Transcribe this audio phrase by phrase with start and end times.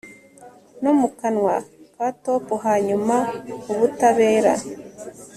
[0.81, 1.55] No mu kanwa
[1.95, 3.15] ka top Hanyuma
[3.71, 4.53] ubutabera